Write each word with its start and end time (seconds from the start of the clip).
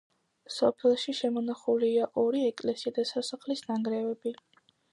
სოფელში 0.53 1.13
შემონახულია 1.17 2.07
ორი 2.23 2.41
ეკლესია 2.47 2.93
და 2.99 3.05
სასახლის 3.11 3.63
ნანგრევები. 3.69 4.35